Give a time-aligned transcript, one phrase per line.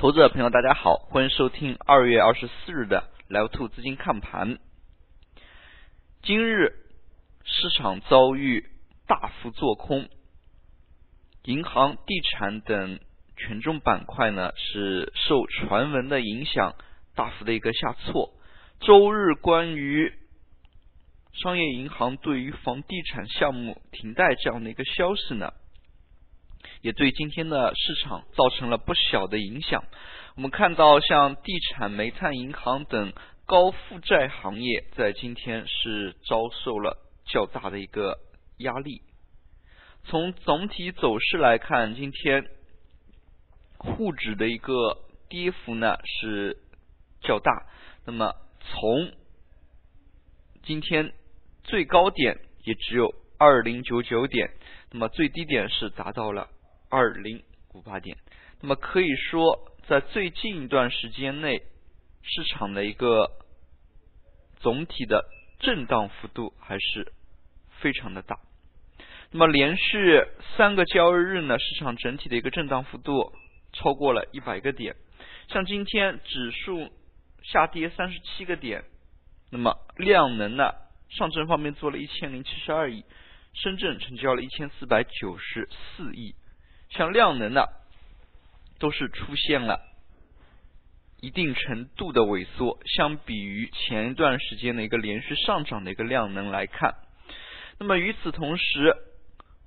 [0.00, 4.56] 投资者朋友，大家好，欢迎收听二月二十四日的 Live Two 资金看盘。
[6.22, 6.72] 今日
[7.44, 8.66] 市场遭遇
[9.06, 10.08] 大幅做空，
[11.42, 12.98] 银行、地产等
[13.36, 16.76] 权重板块呢是受传闻的影响，
[17.14, 18.32] 大幅的一个下挫。
[18.80, 20.14] 周日关于
[21.34, 25.52] 商业银行对于房地产项目停贷这样的一个消息呢？
[26.80, 29.84] 也对今天的市场造成了不小的影响。
[30.36, 33.12] 我们看到，像地产、煤炭、银行等
[33.44, 38.18] 高负债行业，在今天是遭受了较大的一个
[38.58, 39.02] 压力。
[40.04, 42.46] 从总体走势来看，今天
[43.76, 46.56] 沪指的一个跌幅呢是
[47.20, 47.66] 较大。
[48.06, 49.12] 那么从
[50.62, 51.12] 今天
[51.64, 54.50] 最高点也只有二零九九点，
[54.90, 56.48] 那么最低点是达到了。
[56.90, 58.18] 二零五八点，
[58.60, 61.62] 那么可以说，在最近一段时间内，
[62.20, 63.30] 市场的一个
[64.56, 65.24] 总体的
[65.60, 67.12] 震荡幅度还是
[67.80, 68.40] 非常的大。
[69.30, 70.24] 那么连续
[70.56, 73.32] 三个交易日呢，市场整体的一个震荡幅度
[73.72, 74.96] 超过了一百个点。
[75.46, 76.90] 像今天指数
[77.44, 78.82] 下跌三十七个点，
[79.52, 80.74] 那么量能呢，
[81.08, 83.04] 上证方面做了一千零七十二亿，
[83.52, 86.34] 深圳成交了一千四百九十四亿。
[86.90, 87.64] 像量能呢，
[88.78, 89.80] 都是出现了
[91.20, 92.78] 一定程度的萎缩。
[92.84, 96.94] 相比于前一段时间的一个连续上涨的一个量能来看，
[97.78, 98.94] 那么与此同时，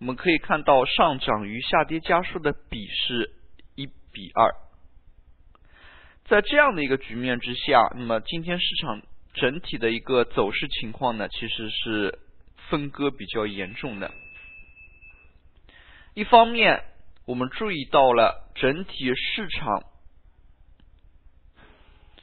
[0.00, 3.30] 我们可以看到上涨与下跌家数的比是
[3.76, 4.54] 一比二。
[6.24, 9.02] 在这样的一个局面之下，那么今天市场
[9.34, 12.18] 整体的一个走势情况呢，其实是
[12.68, 14.10] 分割比较严重的。
[16.14, 16.84] 一方面，
[17.24, 19.84] 我们注意到了整体市场，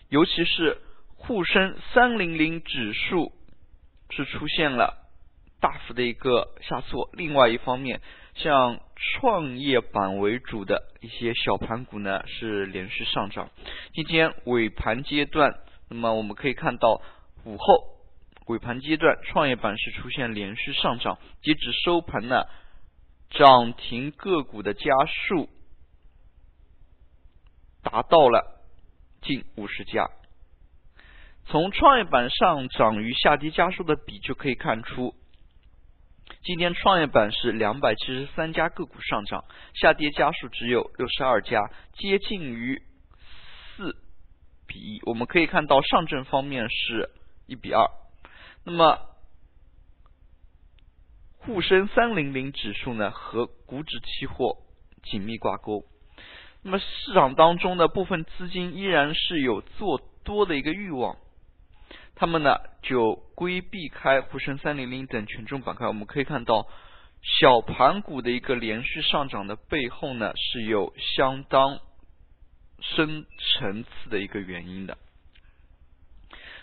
[0.09, 0.77] 尤其是
[1.15, 3.31] 沪深三零零指数
[4.09, 5.07] 是出现了
[5.61, 7.09] 大幅的一个下挫。
[7.13, 8.01] 另外一方面，
[8.35, 13.49] 像创业板为主的一些小盘股呢是连续上涨。
[13.93, 15.59] 今天尾盘阶段，
[15.89, 17.01] 那么我们可以看到
[17.45, 17.65] 午后
[18.47, 21.17] 尾盘阶段，创业板是出现连续上涨。
[21.41, 22.43] 截止收盘呢。
[23.29, 25.49] 涨停个股的家数
[27.83, 28.61] 达到了
[29.21, 30.09] 近五十家。
[31.45, 35.15] 从创业板上涨与下跌家数的比就可以看出，
[36.43, 42.81] 今天创业板是两百七十三家个股上涨，下跌家数只有六十二家，接近于
[43.75, 43.95] 四
[44.67, 45.01] 比一。
[45.05, 47.11] 我们可以看到上证方面是
[47.47, 47.85] 一比二，
[48.63, 49.08] 那么。
[51.39, 54.57] 沪深三零零指数呢和股指期货
[55.03, 55.85] 紧密挂钩，
[56.61, 61.17] 那么市场当中的部分资金依然是有做多的一个欲望，
[62.15, 65.87] 他们呢就规避开沪深三零零等权重板块。
[65.87, 66.67] 我们可以看到，
[67.21, 71.79] 小盘股的一个连续上涨的背后呢是有相当
[72.81, 74.97] 深层次的一个原因的。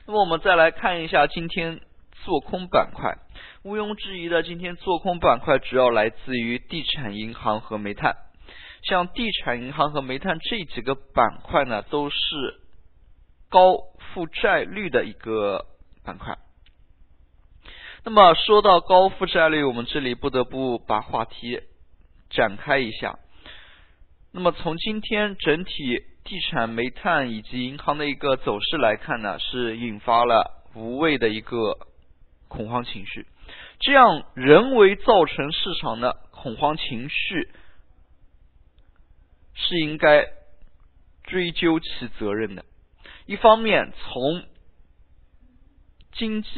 [0.07, 1.81] 那么我们再来看一下今天。
[2.25, 3.19] 做空板块，
[3.67, 8.15] 毋庸置疑的，今天做空板块主要来自于地产、银行和煤炭。
[8.85, 12.17] 像地产、银行和煤炭这几个板块呢，都是
[13.49, 15.67] 高负债率的一个
[16.05, 16.39] 板块。
[18.05, 21.61] 那么说到高负债率，我们这里不得不把话题
[22.31, 23.19] 展开一下。
[24.33, 31.77] 那么从今天整体地产、煤炭以及银行的一个走势来看呢，是引发了无谓的一个。
[32.49, 33.27] 恐慌情绪，
[33.79, 37.51] 这样人为造成市场的恐慌情绪，
[39.55, 40.27] 是应该
[41.25, 42.65] 追究其责任的。
[43.27, 44.45] 一方面，从
[46.13, 46.49] 经济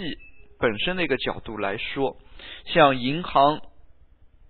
[0.60, 2.18] 本身的一个角度来说，
[2.66, 3.60] 像银行、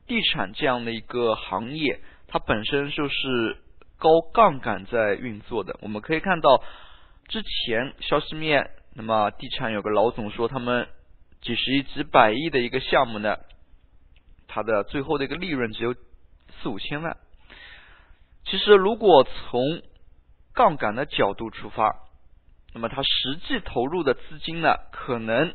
[0.06, 3.56] 地产这样的一个行业，它本身就是
[3.96, 5.78] 高杠杆在运作的。
[5.81, 6.62] 我们可以看到，
[7.28, 10.87] 之前消息面，那么地产有个老总说他们。
[11.40, 13.37] 几十亿、几百亿的一个项目呢，
[14.49, 17.17] 它的最后的一个利润只有四五千万。
[18.44, 19.82] 其实，如果从
[20.52, 21.94] 杠杆的角度出发，
[22.75, 25.55] 那么它实际投入的资金呢，可能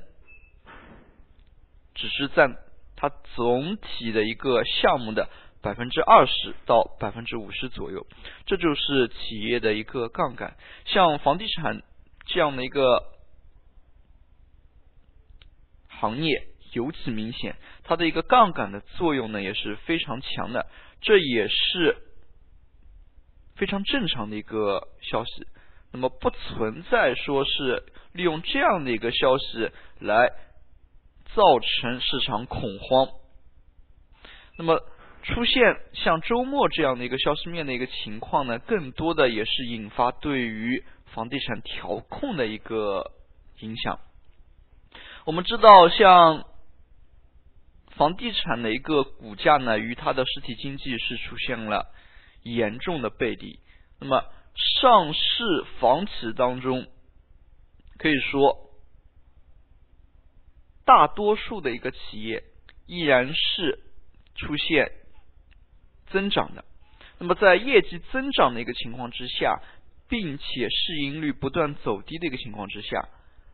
[1.94, 2.56] 只是占
[2.96, 5.28] 它总体的一个项目的
[5.62, 8.08] 百分之二十到百分之五十左右。
[8.46, 10.56] 这就是企业的一个杠杆。
[10.86, 11.84] 像房地产
[12.26, 13.13] 这样的一个。
[16.04, 17.56] 行业尤其明显，
[17.86, 20.68] 它的一个杠杆的作用呢也是非常强的，
[21.00, 21.96] 这也是
[23.56, 25.48] 非常正常的一个消息。
[25.94, 29.70] 那么不存在说是利用这样的一个消息
[30.02, 30.28] 来
[31.34, 33.08] 造成市场恐慌。
[34.58, 34.82] 那么
[35.22, 40.84] 出现像周末这样的一个消息面的一个情况呢，更多的也是引发对于
[41.14, 43.14] 房地产调控的一个
[43.60, 44.00] 影响。
[45.26, 46.46] 我们知道，像
[47.92, 51.94] 房地产的一个股价呢，与它的实体经济是出现了
[52.42, 53.60] 严重的背离。
[54.02, 54.26] 那么
[54.56, 55.20] 上市
[55.80, 56.88] 房企当中，
[57.98, 58.72] 可以说
[60.84, 62.44] 大多数的一个企业
[62.86, 63.80] 依然是
[64.36, 64.92] 出现
[66.08, 66.66] 增长的。
[67.18, 69.62] 那么在业绩增长的一个情况之下，
[70.10, 73.08] 并且市盈率不断走低的一个情况之下，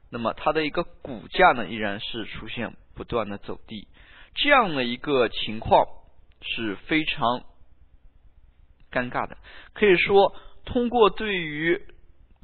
[0.10, 3.88] 那么它的一个股价呢依然是出现不断的走低。
[4.36, 5.86] 这样的一个情况
[6.42, 7.44] 是非常
[8.92, 9.38] 尴尬的，
[9.74, 10.36] 可以说。
[10.66, 11.82] 通过对于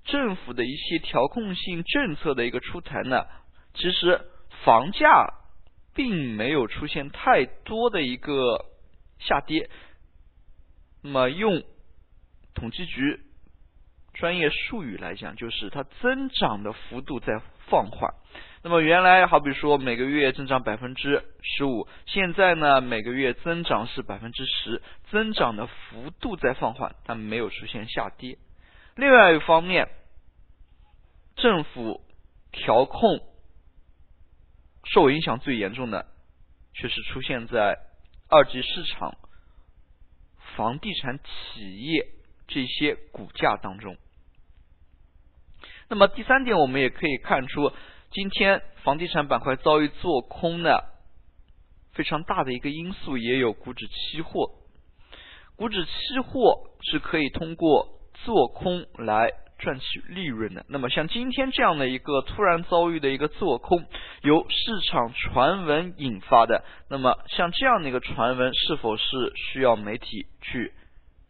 [0.06, 3.24] 政府的一些调控性政策的一个出台呢，
[3.76, 4.20] 其实
[4.64, 5.34] 房价
[5.94, 8.66] 并没有出现太多的一个
[9.20, 9.70] 下跌。
[11.04, 11.62] 那么用
[12.56, 13.20] 统计局
[14.16, 18.14] 专业术语来讲，就是它增长的幅度在放缓。
[18.64, 24.82] 那么原来好比说每个月增长百分之十五，现在呢每个月增长是百分之十，
[25.12, 28.38] 增长的幅度在放缓，但没有出现下跌。
[28.96, 29.90] 另外一方面，
[31.36, 32.02] 政府
[32.52, 33.20] 调控
[34.86, 36.08] 受影响最严重的，
[36.74, 37.78] 却是出现在
[38.30, 39.18] 二级市场
[40.56, 42.08] 房地产企业
[42.48, 43.98] 这些股价当中。
[45.90, 47.72] 那么第三点，我们也可以看出。
[48.12, 50.86] 今天房地产板块遭遇做空的，
[51.94, 54.52] 非常大的一个因素也有股指期货。
[55.56, 59.30] 股指期货是可以通过做空来
[59.60, 60.66] 赚取利润的。
[60.70, 63.86] 那么像今天这样的一个突然遭遇的一个做空，
[64.22, 70.74] 由市场传闻引发的，那么像这样的一个传闻是否是需要媒体去？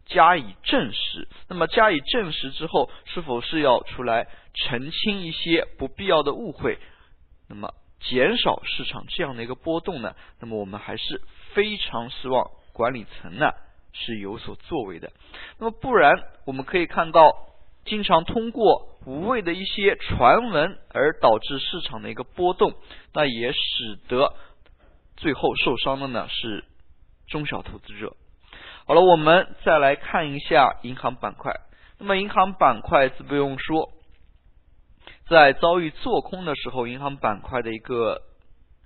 [0.06, 6.78] 加以证实，那么加以证实之后，是否是要出来澄清一些不必要的误会，
[7.48, 10.14] 那么减少市场这样的一个波动呢？
[10.40, 11.20] 那么我们还是
[11.54, 13.50] 非常希望管理层呢
[13.92, 15.12] 是有所作为的。
[15.58, 16.12] 那么不然，
[16.44, 17.32] 我们可以看到，
[17.84, 22.74] 经常通过无谓的一些传闻而导致市场的一个波动，
[23.12, 24.34] 那也使得
[25.16, 26.64] 最后受伤的呢是
[27.26, 28.14] 中小投资者。
[28.88, 31.52] 好了，我们再来看一下银行板块。
[31.98, 33.90] 那么银行板块自不用说，
[35.28, 38.22] 在遭遇做空的时候，银行板块的一个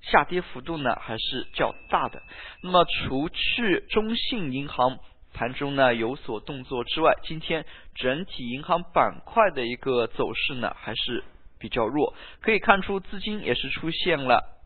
[0.01, 2.23] 下跌幅度呢还是较大的。
[2.63, 4.97] 那么除去中信银行
[5.35, 11.23] 盘中呢有所动作之外，今天整体银行板块的一个走势呢还是
[11.59, 14.63] 比较弱，可以看出资金也是出现了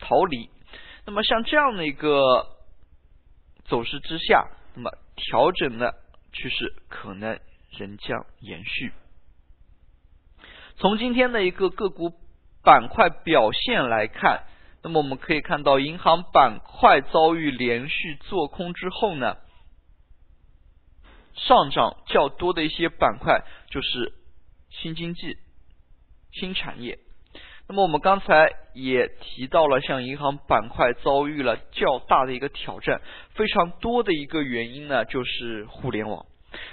[0.00, 0.50] 逃离。
[1.04, 2.55] 那么像这样的一个。
[3.68, 5.94] 走势之下，那么调整的
[6.32, 7.38] 趋势可能
[7.78, 8.92] 仍将延续。
[10.76, 12.12] 从今天的一个个股
[12.62, 14.44] 板块表现来看，
[14.82, 19.36] 那么我们可以看到，银行板块遭遇连续做空之后呢，
[21.34, 24.12] 上涨较多的一些板块就是
[24.70, 25.38] 新经济、
[26.32, 26.98] 新产业。
[27.68, 33.00] 那么我们刚才也提到了，像银行板块遭遇了较大的一个挑战，
[33.34, 36.26] 非常多的一个原因呢，就是互联网。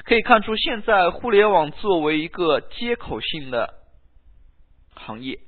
[0.05, 3.73] 可以看出，现在互联网作为一个接口性的
[4.93, 5.39] 行业，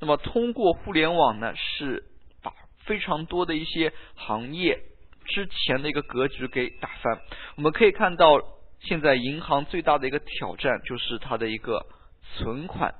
[0.00, 2.04] 那么通过互联网呢，是
[2.42, 2.52] 把
[2.84, 4.78] 非常多的一些行业
[5.24, 7.18] 之前的一个格局给打翻。
[7.56, 8.38] 我们可以看到，
[8.80, 11.86] 现在银行最大的一个挑战就是它的一个
[12.22, 12.94] 存款。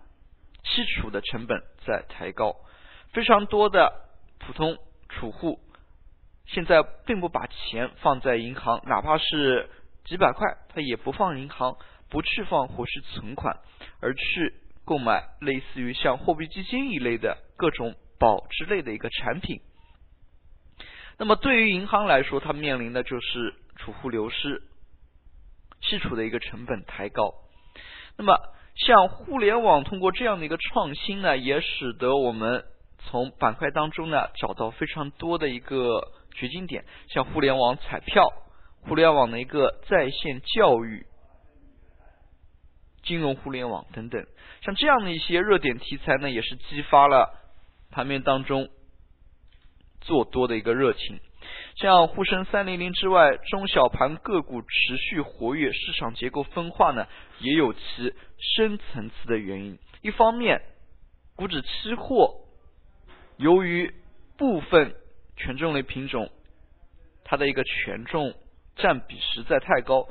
[0.62, 2.56] 期储的成本在抬高，
[3.12, 4.76] 非常多的普通
[5.08, 5.60] 储户
[6.46, 9.68] 现在并不把钱放在银行，哪怕是
[10.04, 11.76] 几百块，他也不放银行，
[12.08, 13.60] 不去放活期存款，
[14.00, 19.60] 而去购买类似于像货币基金一类的各种保值类的一个产品。
[21.18, 24.62] 那么对于银行来说，它面临的就是储户流失，
[25.82, 27.34] 期储的一个成本抬高。
[28.16, 28.34] 那么
[28.86, 32.64] 像互联网通过这样的一个创新呢，也使得我们
[32.98, 38.32] 从板块当中呢找到非常多的一个掘金点，像互联网彩票、
[38.82, 41.06] 互联网的一个在线教育、
[43.02, 44.26] 金融互联网等等，
[44.62, 47.38] 像这样的一些热点题材呢，也是激发了
[47.90, 48.70] 盘面当中
[50.00, 51.20] 做多的一个热情。
[51.80, 57.06] 像沪深三零零之外，中小盘个股持续活跃，市场结构分化呢，
[57.38, 57.80] 也有其
[58.36, 59.78] 深层次的原因。
[60.02, 60.60] 一方面，
[61.36, 62.34] 股指期货
[63.38, 63.94] 由于
[64.36, 64.94] 部分
[65.38, 66.30] 权重类品种，
[67.24, 68.34] 它的一个权重
[68.76, 70.06] 占比实在太高，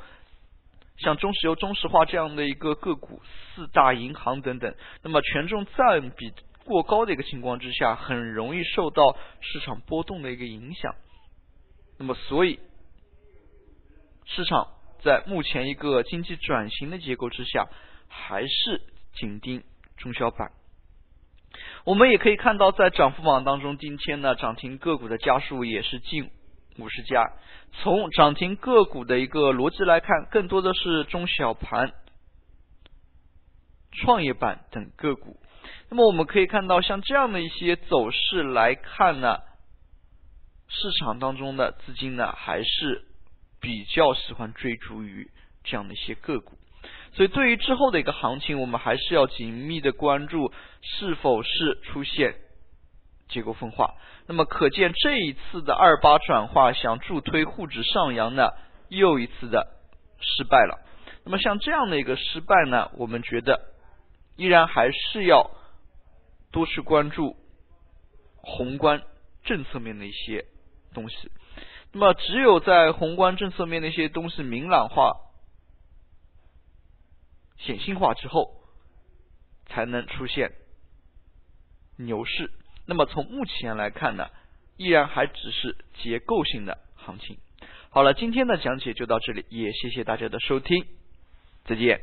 [0.98, 3.22] 像中石油、中石化这样的一个个股，
[3.54, 4.74] 四大银行等等，
[5.04, 6.32] 那么权重占比
[6.64, 10.96] 过高的一个情况之下，很容易受到市场波动的一个影响。
[12.00, 12.58] 那么，所以
[14.24, 14.68] 市场
[15.02, 17.68] 在目前一个经济转型的结构之下，
[18.08, 18.80] 还是
[19.12, 19.62] 紧盯
[19.98, 20.50] 中小板。
[21.84, 26.30] 我们也可以看到，在涨幅榜当中，今天呢涨停个股的家数也是近
[26.78, 27.32] 五十家。
[27.82, 31.92] 从涨停个股的一个逻辑来看，更多的是中小盘、
[33.92, 35.36] 创业板等个股。
[35.90, 39.49] 那么我们可以看到，像这样的一些走势来看呢。
[40.72, 43.04] 市场当中的资金呢，还是
[43.60, 45.28] 比较喜欢追逐于
[45.64, 46.56] 这样的一些个股，
[47.12, 52.36] 所以对于之后的一个行情，我们还是要紧密的关注是否是出现
[53.28, 53.96] 结构分化。
[54.26, 58.50] 那么可见这一次的二八转化想助推沪指上扬呢，
[58.88, 59.66] 又一次的
[60.20, 60.86] 失败了。
[61.24, 63.60] 那么像这样的一个失败呢，我们觉得
[64.36, 65.50] 依然还是要
[66.52, 67.36] 多去关注
[68.36, 69.02] 宏观
[69.42, 70.46] 政策面的一些。
[70.92, 71.30] 东西，
[71.92, 75.12] 那么只有在宏观政策面那些东西明朗化、
[77.58, 78.62] 显性化之后，
[79.66, 80.52] 才能出现
[81.96, 82.50] 牛市。
[82.86, 84.28] 那么从目前来看呢，
[84.76, 87.38] 依然还只是结构性的行情。
[87.90, 90.86] 好了，今天的讲解就到这里，也谢谢大家的收听，
[91.64, 92.00] 再见。